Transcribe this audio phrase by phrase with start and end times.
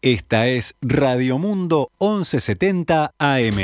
[0.00, 3.56] Esta es Radio Mundo 1170 AM.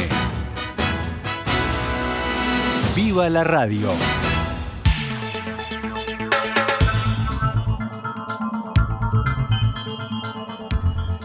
[2.96, 3.92] ¡Viva la radio!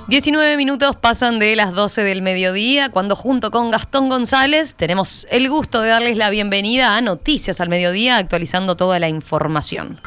[0.07, 5.49] Diecinueve minutos pasan de las 12 del mediodía, cuando junto con Gastón González tenemos el
[5.49, 9.99] gusto de darles la bienvenida a Noticias al Mediodía, actualizando toda la información.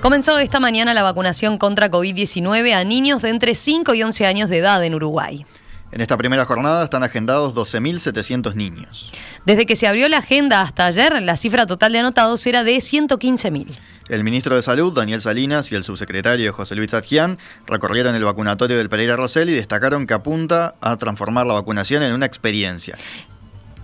[0.00, 4.48] Comenzó esta mañana la vacunación contra COVID-19 a niños de entre 5 y 11 años
[4.48, 5.44] de edad en Uruguay.
[5.92, 9.12] En esta primera jornada están agendados 12.700 niños.
[9.44, 12.76] Desde que se abrió la agenda hasta ayer, la cifra total de anotados era de
[12.76, 13.76] 115.000.
[14.08, 17.36] El ministro de Salud, Daniel Salinas, y el subsecretario José Luis Adjian
[17.66, 22.14] recorrieron el vacunatorio del Pereira Rosell y destacaron que apunta a transformar la vacunación en
[22.14, 22.96] una experiencia.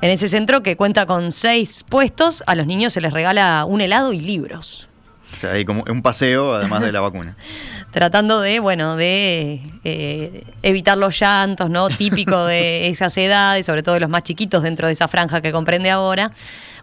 [0.00, 3.82] En ese centro, que cuenta con seis puestos, a los niños se les regala un
[3.82, 4.88] helado y libros.
[5.34, 7.36] O sea, hay como un paseo además de la vacuna.
[7.92, 11.88] Tratando de, bueno, de eh, evitar los llantos, ¿no?
[11.88, 15.52] Típico de esas edades, sobre todo de los más chiquitos dentro de esa franja que
[15.52, 16.32] comprende ahora.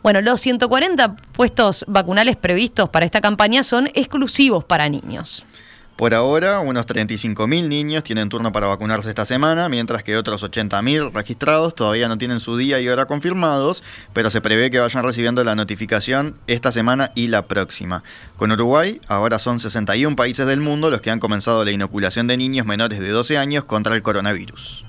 [0.02, 5.46] Bueno, los 140 puestos vacunales previstos para esta campaña son exclusivos para niños.
[5.96, 11.12] Por ahora, unos 35.000 niños tienen turno para vacunarse esta semana, mientras que otros 80.000
[11.14, 15.44] registrados todavía no tienen su día y hora confirmados, pero se prevé que vayan recibiendo
[15.44, 18.04] la notificación esta semana y la próxima.
[18.38, 22.38] Con Uruguay, ahora son 61 países del mundo los que han comenzado la inoculación de
[22.38, 24.86] niños menores de 12 años contra el coronavirus.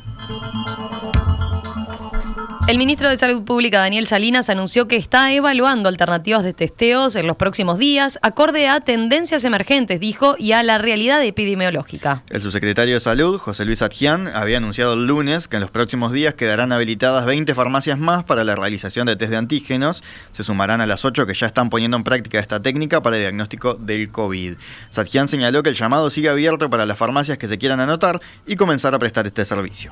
[2.67, 7.27] El ministro de Salud Pública, Daniel Salinas, anunció que está evaluando alternativas de testeos en
[7.27, 12.23] los próximos días, acorde a tendencias emergentes, dijo, y a la realidad epidemiológica.
[12.31, 16.11] El subsecretario de Salud, José Luis Adjian, había anunciado el lunes que en los próximos
[16.11, 20.03] días quedarán habilitadas 20 farmacias más para la realización de test de antígenos.
[20.33, 23.23] Se sumarán a las 8 que ya están poniendo en práctica esta técnica para el
[23.25, 24.55] diagnóstico del COVID.
[24.89, 28.57] Sadjian señaló que el llamado sigue abierto para las farmacias que se quieran anotar y
[28.57, 29.91] comenzar a prestar este servicio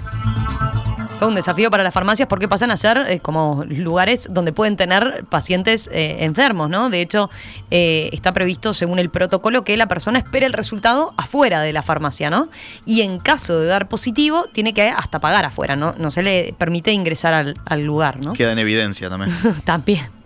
[1.28, 5.24] un desafío para las farmacias porque pasan a ser eh, como lugares donde pueden tener
[5.28, 6.90] pacientes eh, enfermos, ¿no?
[6.90, 7.30] De hecho,
[7.70, 11.82] eh, está previsto, según el protocolo, que la persona espere el resultado afuera de la
[11.82, 12.48] farmacia, ¿no?
[12.86, 15.94] Y en caso de dar positivo, tiene que hasta pagar afuera, ¿no?
[15.98, 18.32] No se le permite ingresar al, al lugar, ¿no?
[18.32, 19.36] Queda en evidencia también.
[19.64, 20.21] también.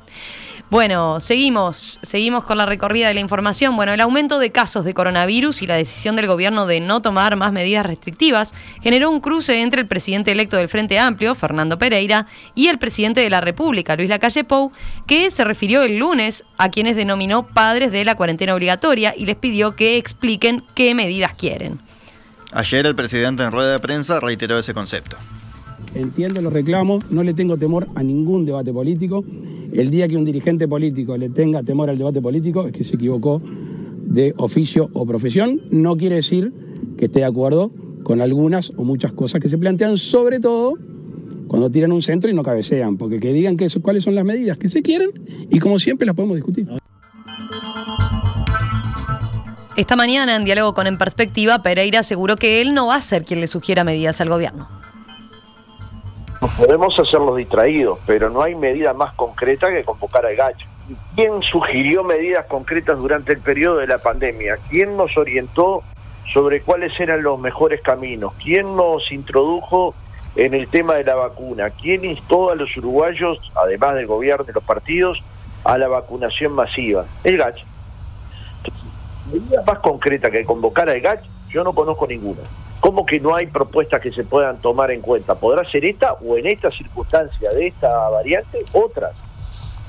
[0.69, 3.77] Bueno, seguimos, seguimos con la recorrida de la información.
[3.77, 7.37] Bueno, el aumento de casos de coronavirus y la decisión del gobierno de no tomar
[7.37, 12.27] más medidas restrictivas generó un cruce entre el presidente electo del Frente Amplio, Fernando Pereira,
[12.56, 14.72] y el presidente de la República, Luis Lacalle Pou,
[15.06, 19.37] que se refirió el lunes a quienes denominó padres de la cuarentena obligatoria y les
[19.37, 21.78] pidió que expliquen qué medidas quieren.
[22.50, 25.16] Ayer el presidente en rueda de prensa reiteró ese concepto.
[25.94, 29.24] Entiendo los reclamos, no le tengo temor a ningún debate político.
[29.72, 32.97] El día que un dirigente político le tenga temor al debate político es que se
[32.97, 33.41] equivocó
[34.06, 35.60] de oficio o profesión.
[35.70, 36.52] No quiere decir
[36.97, 37.70] que esté de acuerdo
[38.02, 40.74] con algunas o muchas cosas que se plantean, sobre todo
[41.48, 44.58] cuando tiran un centro y no cabecean, porque que digan que cuáles son las medidas
[44.58, 45.10] que se quieren
[45.50, 46.68] y como siempre las podemos discutir.
[49.76, 53.24] Esta mañana, en diálogo con En Perspectiva, Pereira aseguró que él no va a ser
[53.24, 54.68] quien le sugiera medidas al gobierno.
[56.41, 60.66] Podemos hacer los distraídos, pero no hay medida más concreta que convocar al gacho.
[61.14, 64.58] ¿Quién sugirió medidas concretas durante el periodo de la pandemia?
[64.69, 65.82] ¿Quién nos orientó
[66.32, 68.32] sobre cuáles eran los mejores caminos?
[68.42, 69.94] ¿Quién nos introdujo
[70.36, 71.70] en el tema de la vacuna?
[71.70, 75.22] ¿Quién instó a los uruguayos, además del gobierno y los partidos,
[75.64, 77.06] a la vacunación masiva?
[77.24, 77.64] El GACH.
[79.32, 82.42] Medida más concreta que convocar al GACH, yo no conozco ninguna.
[82.81, 85.34] ¿Cómo que no hay propuestas que se puedan tomar en cuenta?
[85.34, 89.12] ¿Podrá ser esta o en esta circunstancia de esta variante otras?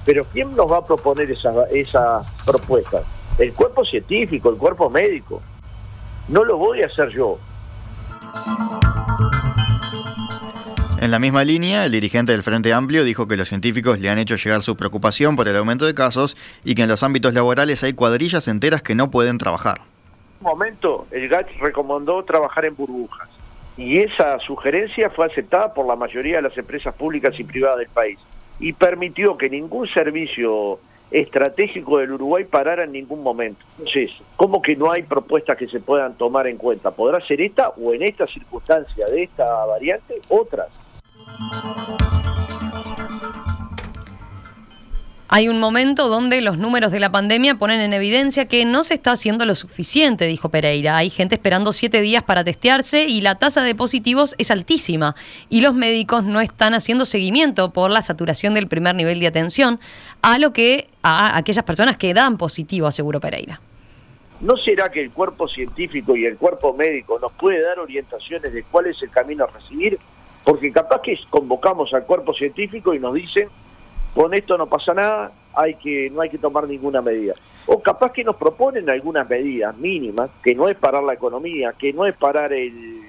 [0.05, 3.03] Pero ¿quién nos va a proponer esas, esas propuestas?
[3.37, 5.41] El cuerpo científico, el cuerpo médico.
[6.27, 7.37] No lo voy a hacer yo.
[10.99, 14.17] En la misma línea, el dirigente del Frente Amplio dijo que los científicos le han
[14.17, 17.83] hecho llegar su preocupación por el aumento de casos y que en los ámbitos laborales
[17.83, 19.81] hay cuadrillas enteras que no pueden trabajar
[20.41, 23.29] momento el GATS recomendó trabajar en burbujas
[23.77, 27.89] y esa sugerencia fue aceptada por la mayoría de las empresas públicas y privadas del
[27.89, 28.19] país
[28.59, 30.79] y permitió que ningún servicio
[31.12, 33.63] estratégico del Uruguay parara en ningún momento.
[33.77, 36.91] Entonces, ¿cómo que no hay propuestas que se puedan tomar en cuenta?
[36.91, 40.67] ¿Podrá ser esta o en esta circunstancia de esta variante otras?
[45.29, 48.94] Hay un momento donde los números de la pandemia ponen en evidencia que no se
[48.94, 50.95] está haciendo lo suficiente, dijo Pereira.
[50.95, 55.15] Hay gente esperando siete días para testearse y la tasa de positivos es altísima.
[55.50, 59.81] Y los médicos no están haciendo seguimiento por la saturación del primer nivel de atención
[60.21, 63.59] a lo que a aquellas personas que dan positivo, aseguró Pereira.
[64.39, 68.63] ¿No será que el cuerpo científico y el cuerpo médico nos puede dar orientaciones de
[68.63, 70.00] cuál es el camino a recibir?
[70.45, 73.50] Porque capaz que convocamos al cuerpo científico y nos dicen,
[74.17, 77.35] con esto no pasa nada, hay que no hay que tomar ninguna medida.
[77.67, 81.93] O capaz que nos proponen algunas medidas mínimas, que no es parar la economía, que
[81.93, 83.03] no es parar el,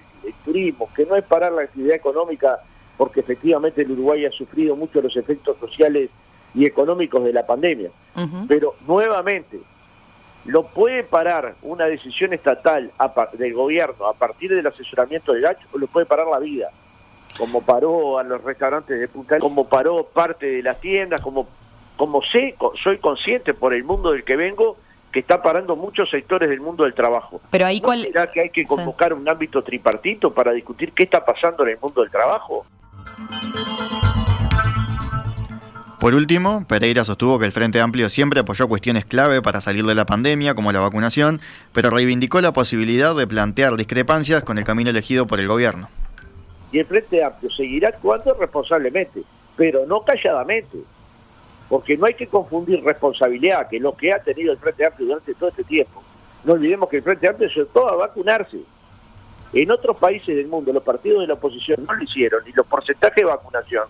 [0.45, 2.59] turismo, que no es parar la actividad económica,
[2.99, 6.11] porque efectivamente el Uruguay ha sufrido mucho los efectos sociales
[6.55, 7.89] y económicos de la pandemia.
[8.47, 9.61] Pero nuevamente,
[10.45, 12.93] lo puede parar una decisión estatal
[13.33, 16.69] del gobierno a partir del asesoramiento de Gacho, o lo puede parar la vida,
[17.39, 21.49] como paró a los restaurantes de Punta, como paró parte de las tiendas, como,
[21.97, 24.77] como sé, soy consciente por el mundo del que vengo,
[25.13, 27.41] que está parando muchos sectores del mundo del trabajo.
[27.51, 31.25] Pero ahí ¿No será que hay que convocar un ámbito tripartito para discutir qué está
[31.25, 32.67] pasando en el mundo del trabajo?
[36.01, 39.95] Por último, Pereira sostuvo que el Frente Amplio siempre apoyó cuestiones clave para salir de
[39.95, 41.41] la pandemia, como la vacunación,
[41.73, 45.89] pero reivindicó la posibilidad de plantear discrepancias con el camino elegido por el gobierno.
[46.71, 49.23] Y el Frente Amplio seguirá actuando responsablemente,
[49.57, 50.79] pero no calladamente,
[51.69, 55.35] porque no hay que confundir responsabilidad, que lo que ha tenido el Frente Amplio durante
[55.35, 56.03] todo este tiempo.
[56.45, 58.61] No olvidemos que el Frente Amplio se todo a vacunarse.
[59.53, 62.67] En otros países del mundo los partidos de la oposición no lo hicieron y los
[62.67, 63.85] porcentajes de vacunación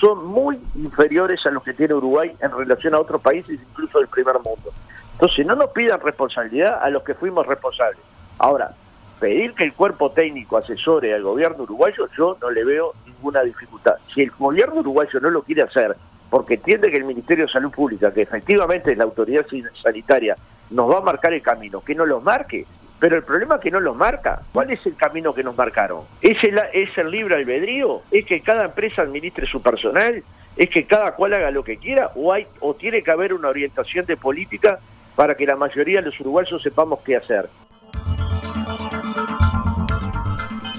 [0.00, 4.08] son muy inferiores a los que tiene Uruguay en relación a otros países, incluso del
[4.08, 4.72] primer mundo.
[5.12, 8.00] Entonces, no nos pidan responsabilidad a los que fuimos responsables.
[8.38, 8.74] Ahora,
[9.20, 13.94] pedir que el cuerpo técnico asesore al gobierno uruguayo, yo no le veo ninguna dificultad.
[14.12, 15.94] Si el gobierno uruguayo no lo quiere hacer,
[16.30, 19.44] porque entiende que el Ministerio de Salud Pública, que efectivamente es la autoridad
[19.82, 20.36] sanitaria,
[20.70, 22.66] nos va a marcar el camino, que no lo marque,
[22.98, 24.42] pero el problema es que no los marca.
[24.52, 26.04] ¿Cuál es el camino que nos marcaron?
[26.20, 28.02] ¿Es el, ¿Es el libre albedrío?
[28.10, 30.22] ¿Es que cada empresa administre su personal?
[30.56, 32.10] ¿Es que cada cual haga lo que quiera?
[32.14, 34.78] ¿O, hay, o tiene que haber una orientación de política
[35.16, 37.48] para que la mayoría de los uruguayos sepamos qué hacer?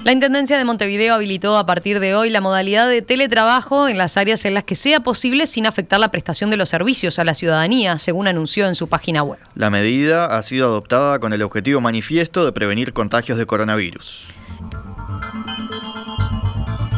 [0.04, 4.16] La Intendencia de Montevideo habilitó a partir de hoy la modalidad de teletrabajo en las
[4.16, 7.34] áreas en las que sea posible sin afectar la prestación de los servicios a la
[7.34, 9.38] ciudadanía, según anunció en su página web.
[9.54, 14.26] La medida ha sido adoptada con el objetivo manifiesto de prevenir contagios de coronavirus.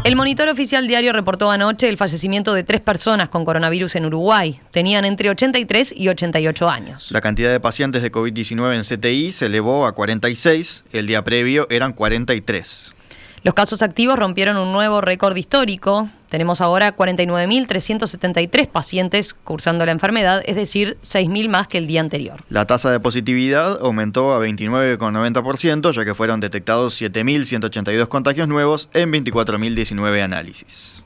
[0.04, 4.60] El monitor oficial diario reportó anoche el fallecimiento de tres personas con coronavirus en Uruguay.
[4.70, 7.10] Tenían entre 83 y 88 años.
[7.10, 11.66] La cantidad de pacientes de COVID-19 en CTI se elevó a 46, el día previo
[11.70, 12.94] eran 43.
[13.44, 16.08] Los casos activos rompieron un nuevo récord histórico.
[16.30, 22.38] Tenemos ahora 49.373 pacientes cursando la enfermedad, es decir, 6.000 más que el día anterior.
[22.48, 29.12] La tasa de positividad aumentó a 29,90%, ya que fueron detectados 7.182 contagios nuevos en
[29.12, 31.04] 24.019 análisis.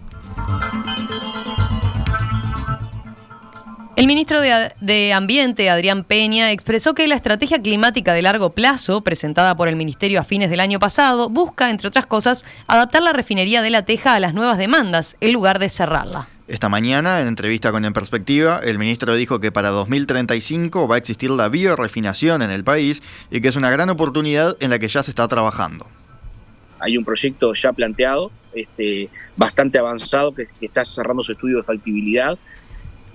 [3.98, 9.56] El ministro de, Ambiente, Adrián Peña, expresó que la estrategia climática de largo plazo, presentada
[9.56, 13.60] por el Ministerio a fines del año pasado, busca, entre otras cosas, adaptar la refinería
[13.60, 16.28] de La Teja a las nuevas demandas, en lugar de cerrarla.
[16.46, 20.98] Esta mañana, en entrevista con En Perspectiva, el ministro dijo que para 2035 va a
[20.98, 23.02] existir la biorefinación en el país
[23.32, 25.88] y que es una gran oportunidad en la que ya se está trabajando.
[26.78, 31.64] Hay un proyecto ya planteado, este, bastante avanzado, que, que está cerrando su estudio de
[31.64, 32.38] factibilidad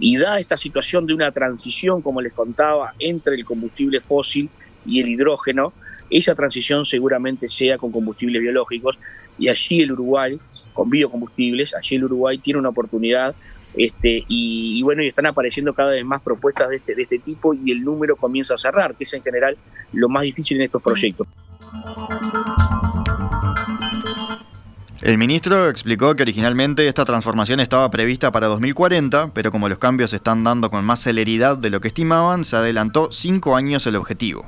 [0.06, 4.50] y da esta situación de una transición, como les contaba, entre el combustible fósil
[4.86, 5.72] y el hidrógeno,
[6.10, 8.98] esa transición seguramente sea con combustibles biológicos
[9.40, 10.38] y allí el Uruguay,
[10.74, 13.34] con biocombustibles, allí el Uruguay tiene una oportunidad
[13.76, 17.54] este, y, bueno, y están apareciendo cada vez más propuestas de este, de este tipo
[17.54, 19.56] y el número comienza a cerrar, que es en general
[19.94, 21.30] lo más difícil en estos proyectos.
[25.04, 30.12] El ministro explicó que originalmente esta transformación estaba prevista para 2040, pero como los cambios
[30.12, 33.98] se están dando con más celeridad de lo que estimaban, se adelantó cinco años el
[33.98, 34.46] objetivo.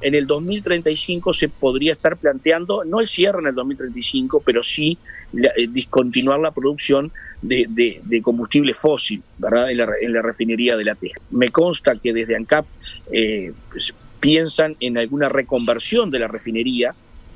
[0.00, 4.96] En el 2035 se podría estar planteando, no el cierre en el 2035, pero sí
[5.34, 9.70] eh, discontinuar la producción de, combustible fósil ¿verdad?
[9.70, 11.20] En, la, refinería de la Teja.
[11.30, 12.64] Me consta que desde ANCAP
[13.12, 16.94] eh, pues, piensan en alguna reconversión de la refinería.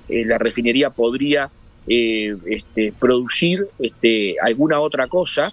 [0.08, 1.50] Eh, la refinería podría
[1.86, 5.52] eh, este, producir este, alguna otra cosa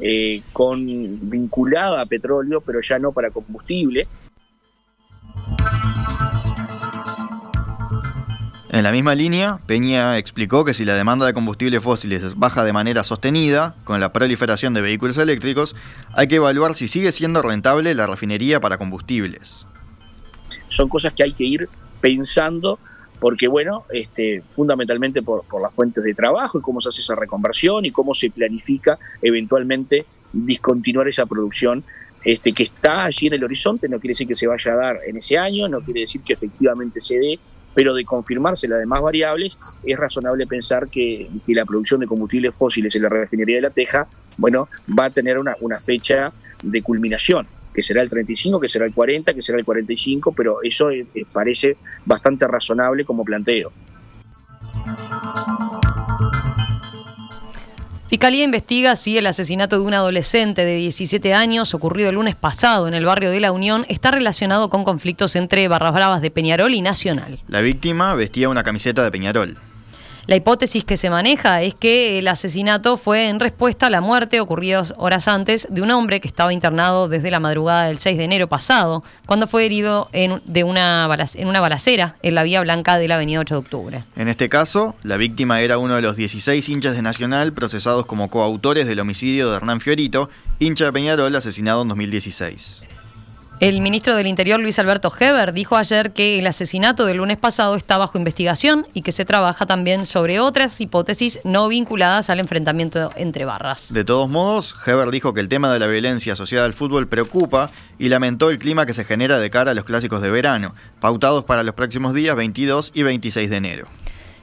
[0.00, 0.86] eh, con,
[1.28, 4.06] vinculada a petróleo, pero ya no para combustible.
[8.70, 12.72] En la misma línea, Peña explicó que si la demanda de combustibles fósiles baja de
[12.72, 15.74] manera sostenida, con la proliferación de vehículos eléctricos,
[16.12, 19.66] hay que evaluar si sigue siendo rentable la refinería para combustibles.
[20.68, 21.68] Son cosas que hay que ir
[22.00, 22.78] pensando
[23.20, 27.84] porque bueno, este, fundamentalmente por, las fuentes de trabajo y cómo se hace esa reconversión
[27.84, 31.84] y cómo se planifica eventualmente discontinuar esa producción
[32.24, 35.00] este, que está allí en el horizonte, no quiere decir que se vaya a dar
[35.06, 37.38] en ese año, no quiere decir que efectivamente se dé,
[37.74, 42.94] pero de confirmarse las demás variables, es razonable pensar que, la producción de combustibles fósiles
[42.96, 46.30] en la refinería de La Teja, bueno, va a tener una, una fecha
[46.62, 47.46] de culminación
[47.78, 51.06] que será el 35, que será el 40, que será el 45, pero eso eh,
[51.14, 53.70] eh, parece bastante razonable como planteo.
[58.08, 62.88] Fiscalía investiga si el asesinato de un adolescente de 17 años ocurrido el lunes pasado
[62.88, 66.74] en el barrio de La Unión está relacionado con conflictos entre Barras Bravas de Peñarol
[66.74, 67.38] y Nacional.
[67.46, 69.56] La víctima vestía una camiseta de Peñarol.
[70.28, 74.40] La hipótesis que se maneja es que el asesinato fue en respuesta a la muerte
[74.40, 78.24] ocurrida horas antes de un hombre que estaba internado desde la madrugada del 6 de
[78.24, 82.98] enero pasado, cuando fue herido en, de una, en una balacera en la Vía Blanca
[82.98, 84.04] de la Avenida 8 de Octubre.
[84.16, 88.28] En este caso, la víctima era uno de los 16 hinchas de Nacional procesados como
[88.28, 92.84] coautores del homicidio de Hernán Fiorito, hincha de Peñarol asesinado en 2016.
[93.60, 97.74] El ministro del Interior, Luis Alberto Heber, dijo ayer que el asesinato del lunes pasado
[97.74, 103.10] está bajo investigación y que se trabaja también sobre otras hipótesis no vinculadas al enfrentamiento
[103.16, 103.92] entre barras.
[103.92, 107.72] De todos modos, Heber dijo que el tema de la violencia asociada al fútbol preocupa
[107.98, 111.42] y lamentó el clima que se genera de cara a los clásicos de verano, pautados
[111.42, 113.88] para los próximos días 22 y 26 de enero.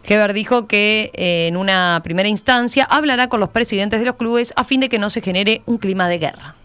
[0.04, 4.52] Heber dijo que eh, en una primera instancia hablará con los presidentes de los clubes
[4.58, 6.56] a fin de que no se genere un clima de guerra.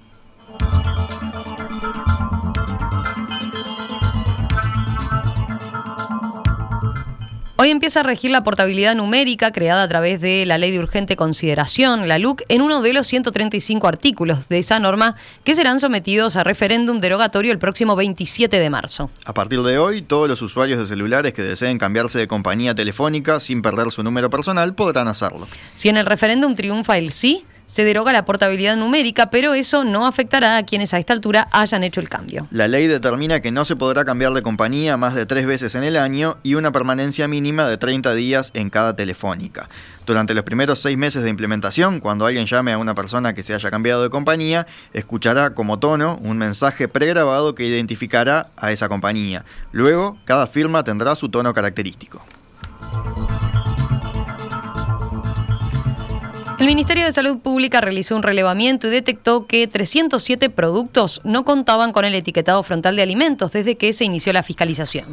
[7.63, 11.15] Hoy empieza a regir la portabilidad numérica creada a través de la Ley de Urgente
[11.15, 15.15] Consideración, la LUC, en uno de los 135 artículos de esa norma
[15.45, 19.11] que serán sometidos a referéndum derogatorio el próximo 27 de marzo.
[19.27, 23.41] A partir de hoy, todos los usuarios de celulares que deseen cambiarse de compañía telefónica
[23.41, 25.47] sin perder su número personal podrán hacerlo.
[25.75, 30.05] Si en el referéndum triunfa el sí, se deroga la portabilidad numérica, pero eso no
[30.05, 32.49] afectará a quienes a esta altura hayan hecho el cambio.
[32.51, 35.85] La ley determina que no se podrá cambiar de compañía más de tres veces en
[35.85, 39.69] el año y una permanencia mínima de 30 días en cada telefónica.
[40.05, 43.55] Durante los primeros seis meses de implementación, cuando alguien llame a una persona que se
[43.55, 49.45] haya cambiado de compañía, escuchará como tono un mensaje pregrabado que identificará a esa compañía.
[49.71, 52.21] Luego, cada firma tendrá su tono característico.
[56.61, 61.91] El Ministerio de Salud Pública realizó un relevamiento y detectó que 307 productos no contaban
[61.91, 65.07] con el etiquetado frontal de alimentos desde que se inició la fiscalización.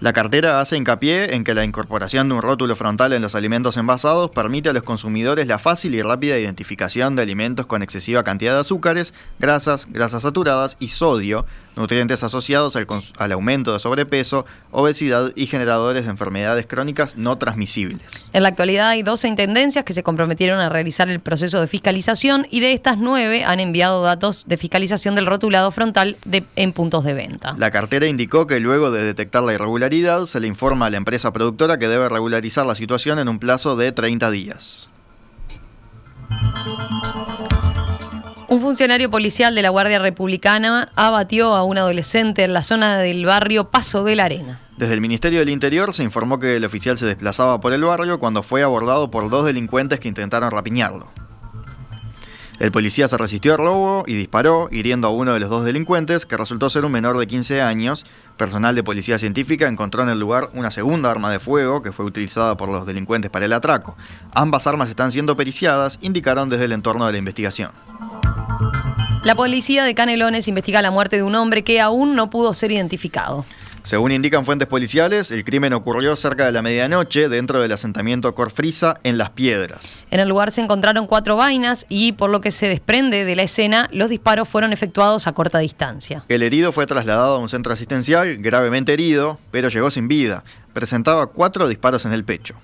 [0.00, 3.76] La cartera hace hincapié en que la incorporación de un rótulo frontal en los alimentos
[3.76, 8.54] envasados permite a los consumidores la fácil y rápida identificación de alimentos con excesiva cantidad
[8.54, 11.46] de azúcares, grasas, grasas saturadas y sodio,
[11.78, 18.30] nutrientes asociados al, aumento de sobrepeso, obesidad y generadores de enfermedades crónicas no transmisibles.
[18.32, 22.46] En la actualidad hay 12 intendencias que se comprometieron a realizar el proceso de fiscalización
[22.50, 26.16] y de estas 9 han enviado datos de fiscalización del rotulado frontal
[26.56, 27.54] en puntos de venta.
[27.56, 31.32] La cartera indicó que luego de detectar la irregularidad se le informa a la empresa
[31.32, 34.90] productora que debe regularizar la situación en un plazo de 30 días.
[38.50, 43.26] Un funcionario policial de la Guardia Republicana abatió a un adolescente en la zona del
[43.26, 44.58] barrio Paso de la Arena.
[44.78, 48.18] Desde el Ministerio del Interior se informó que el oficial se desplazaba por el barrio
[48.18, 51.10] cuando fue abordado por dos delincuentes que intentaron rapiñarlo.
[52.58, 56.26] El policía se resistió al robo y disparó, hiriendo a uno de los dos delincuentes,
[56.26, 58.04] que resultó ser un menor de 15 años.
[58.36, 62.04] Personal de policía científica encontró en el lugar una segunda arma de fuego que fue
[62.04, 63.96] utilizada por los delincuentes para el atraco.
[64.34, 67.70] Ambas armas están siendo periciadas, indicaron desde el entorno de la investigación.
[69.24, 72.72] La policía de Canelones investiga la muerte de un hombre que aún no pudo ser
[72.72, 73.44] identificado.
[73.82, 79.00] Según indican fuentes policiales, el crimen ocurrió cerca de la medianoche dentro del asentamiento Corfrisa
[79.02, 80.06] en Las Piedras.
[80.10, 83.42] En el lugar se encontraron cuatro vainas y por lo que se desprende de la
[83.42, 86.24] escena, los disparos fueron efectuados a corta distancia.
[86.28, 90.44] El herido fue trasladado a un centro asistencial, gravemente herido, pero llegó sin vida.
[90.74, 92.56] Presentaba cuatro disparos en el pecho.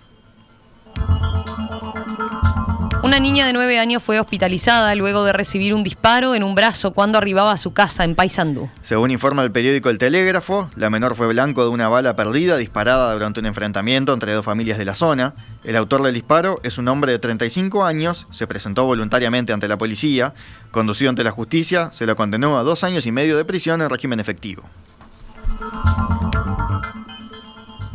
[3.05, 6.95] Una niña de 9 años fue hospitalizada luego de recibir un disparo en un brazo
[6.95, 8.71] cuando arribaba a su casa en Paysandú.
[8.81, 13.13] Según informa el periódico El Telégrafo, la menor fue blanco de una bala perdida disparada
[13.13, 15.35] durante un enfrentamiento entre dos familias de la zona.
[15.65, 19.77] El autor del disparo es un hombre de 35 años, se presentó voluntariamente ante la
[19.77, 20.33] policía,
[20.71, 23.91] conducido ante la justicia, se lo condenó a dos años y medio de prisión en
[23.91, 24.63] régimen efectivo.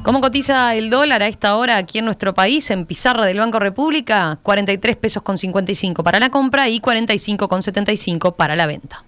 [0.03, 2.71] ¿Cómo cotiza el dólar a esta hora aquí en nuestro país?
[2.71, 7.61] En pizarra del Banco República, 43 pesos con 55 para la compra y 45 con
[7.61, 9.03] 75 para la venta.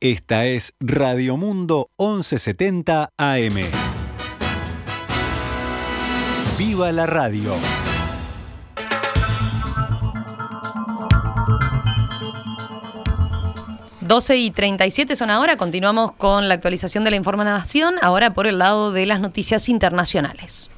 [0.00, 3.56] Esta es Radio Mundo 1170 AM.
[6.56, 7.52] ¡Viva la radio!
[14.06, 15.56] 12 y 37 son ahora.
[15.56, 20.70] Continuamos con la actualización de la información, ahora por el lado de las noticias internacionales.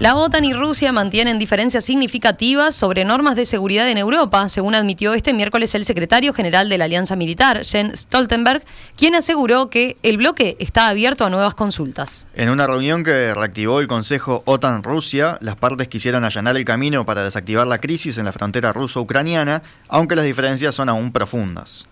[0.00, 5.12] La OTAN y Rusia mantienen diferencias significativas sobre normas de seguridad en Europa, según admitió
[5.12, 8.62] este miércoles el secretario general de la Alianza Militar, Jens Stoltenberg,
[8.96, 12.28] quien aseguró que el bloque está abierto a nuevas consultas.
[12.36, 17.24] En una reunión que reactivó el Consejo OTAN-Rusia, las partes quisieron allanar el camino para
[17.24, 21.88] desactivar la crisis en la frontera ruso-ucraniana, aunque las diferencias son aún profundas.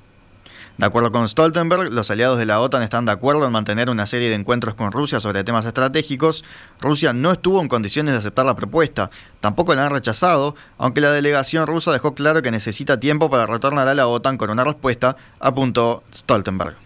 [0.78, 4.04] De acuerdo con Stoltenberg, los aliados de la OTAN están de acuerdo en mantener una
[4.04, 6.44] serie de encuentros con Rusia sobre temas estratégicos.
[6.80, 11.12] Rusia no estuvo en condiciones de aceptar la propuesta, tampoco la han rechazado, aunque la
[11.12, 15.16] delegación rusa dejó claro que necesita tiempo para retornar a la OTAN con una respuesta,
[15.40, 16.76] apuntó Stoltenberg.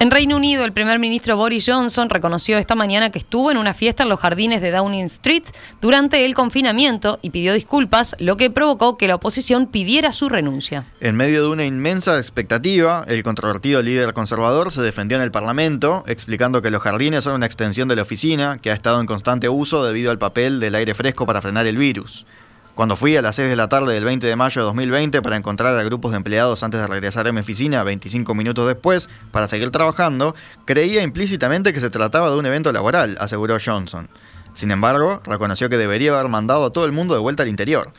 [0.00, 3.74] En Reino Unido, el primer ministro Boris Johnson reconoció esta mañana que estuvo en una
[3.74, 5.42] fiesta en los jardines de Downing Street
[5.82, 10.86] durante el confinamiento y pidió disculpas, lo que provocó que la oposición pidiera su renuncia.
[11.00, 16.02] En medio de una inmensa expectativa, el controvertido líder conservador se defendió en el Parlamento,
[16.06, 19.50] explicando que los jardines son una extensión de la oficina que ha estado en constante
[19.50, 22.24] uso debido al papel del aire fresco para frenar el virus.
[22.80, 25.36] Cuando fui a las 6 de la tarde del 20 de mayo de 2020 para
[25.36, 29.48] encontrar a grupos de empleados antes de regresar a mi oficina 25 minutos después para
[29.48, 30.34] seguir trabajando,
[30.64, 34.08] creía implícitamente que se trataba de un evento laboral, aseguró Johnson.
[34.54, 37.92] Sin embargo, reconoció que debería haber mandado a todo el mundo de vuelta al interior.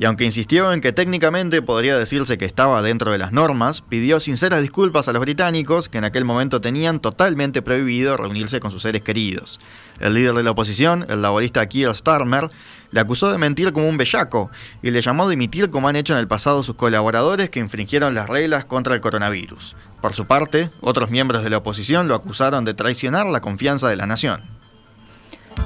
[0.00, 4.20] Y aunque insistió en que técnicamente podría decirse que estaba dentro de las normas, pidió
[4.20, 8.82] sinceras disculpas a los británicos que en aquel momento tenían totalmente prohibido reunirse con sus
[8.82, 9.58] seres queridos.
[9.98, 12.48] El líder de la oposición, el laborista Keir Starmer,
[12.90, 14.50] le acusó de mentir como un bellaco
[14.82, 18.14] y le llamó a dimitir como han hecho en el pasado sus colaboradores que infringieron
[18.14, 19.76] las reglas contra el coronavirus.
[20.00, 23.96] Por su parte, otros miembros de la oposición lo acusaron de traicionar la confianza de
[23.96, 24.58] la nación.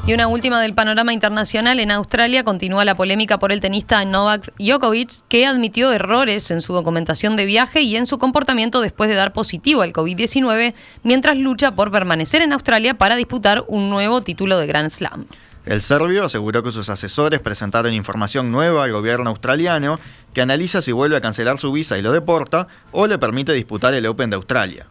[0.07, 1.79] Y una última del panorama internacional.
[1.79, 6.73] En Australia continúa la polémica por el tenista Novak Djokovic, que admitió errores en su
[6.73, 10.75] documentación de viaje y en su comportamiento después de dar positivo al COVID-19,
[11.05, 15.26] mientras lucha por permanecer en Australia para disputar un nuevo título de Grand Slam.
[15.65, 20.01] El serbio aseguró que sus asesores presentaron información nueva al gobierno australiano
[20.35, 23.95] que analiza si vuelve a cancelar su visa y lo deporta o le permite disputar
[23.95, 24.87] el Open de Australia.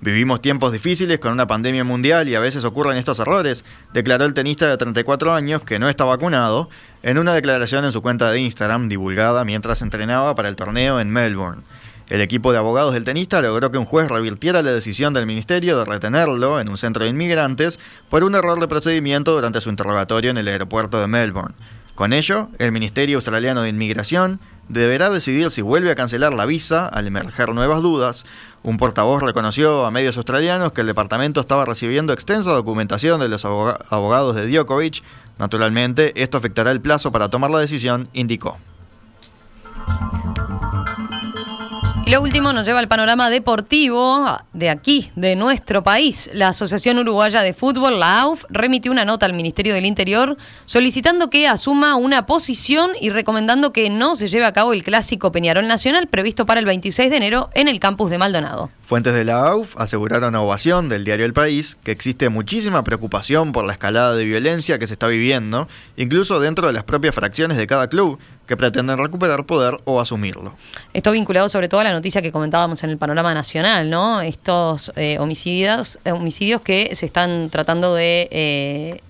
[0.00, 4.34] Vivimos tiempos difíciles con una pandemia mundial y a veces ocurren estos errores, declaró el
[4.34, 6.68] tenista de 34 años que no está vacunado
[7.04, 11.10] en una declaración en su cuenta de Instagram divulgada mientras entrenaba para el torneo en
[11.10, 11.62] Melbourne.
[12.08, 15.78] El equipo de abogados del tenista logró que un juez revirtiera la decisión del ministerio
[15.78, 17.78] de retenerlo en un centro de inmigrantes
[18.10, 21.54] por un error de procedimiento durante su interrogatorio en el aeropuerto de Melbourne.
[21.94, 26.86] Con ello, el Ministerio Australiano de Inmigración deberá decidir si vuelve a cancelar la visa
[26.86, 28.24] al emerger nuevas dudas.
[28.62, 33.44] Un portavoz reconoció a medios australianos que el departamento estaba recibiendo extensa documentación de los
[33.44, 35.02] abogados de Djokovic.
[35.38, 38.56] Naturalmente, esto afectará el plazo para tomar la decisión, indicó.
[42.12, 46.28] Lo último nos lleva al panorama deportivo de aquí, de nuestro país.
[46.34, 51.30] La Asociación Uruguaya de Fútbol, la AUF, remitió una nota al Ministerio del Interior solicitando
[51.30, 55.66] que asuma una posición y recomendando que no se lleve a cabo el clásico Peñarol
[55.66, 58.68] Nacional previsto para el 26 de enero en el campus de Maldonado.
[58.82, 63.52] Fuentes de la AUF aseguraron a Ovación del diario El País que existe muchísima preocupación
[63.52, 67.56] por la escalada de violencia que se está viviendo, incluso dentro de las propias fracciones
[67.56, 68.18] de cada club,
[68.52, 70.52] que pretenden recuperar poder o asumirlo.
[70.92, 74.20] Esto vinculado sobre todo a la noticia que comentábamos en el panorama nacional, ¿no?
[74.20, 78.28] Estos eh, homicidios, eh, homicidios que se están tratando de...
[78.30, 79.00] Eh,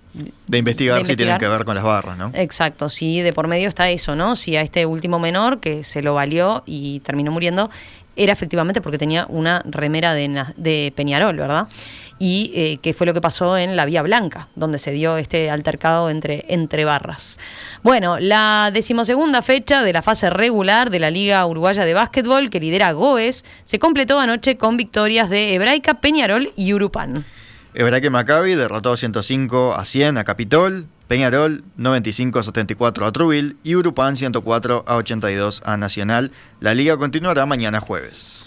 [0.47, 2.31] de investigar, si tienen que ver con las barras, ¿no?
[2.35, 4.37] Exacto, sí, de por medio está eso, ¿no?
[4.37, 7.69] Si a este último menor que se lo valió y terminó muriendo,
[8.15, 11.67] era efectivamente porque tenía una remera de, de Peñarol, ¿verdad?
[12.23, 15.51] Y eh, qué fue lo que pasó en la Vía Blanca, donde se dio este
[15.51, 17.37] altercado entre, entre barras.
[17.83, 22.61] Bueno, la decimosegunda fecha de la fase regular de la Liga Uruguaya de Básquetbol, que
[22.61, 27.25] lidera Goes, se completó anoche con victorias de Hebraica, Peñarol y Urupán.
[27.75, 33.75] Hebraica Maccabi derrotó 105 a 100 a Capitol, Peñarol 95 a 74 a Trubil y
[33.75, 36.31] Urupán 104 a 82 a Nacional.
[36.61, 38.47] La liga continuará mañana jueves.